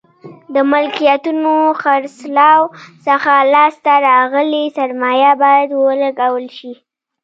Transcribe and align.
د 0.53 0.55
ملکیتونو 0.71 1.53
خرڅلاو 1.81 2.61
څخه 3.05 3.31
لاس 3.53 3.75
ته 3.85 3.93
راغلې 4.09 4.63
سرمایه 4.77 5.31
باید 5.43 5.69
ولګول 5.73 6.45
شي. 6.57 6.71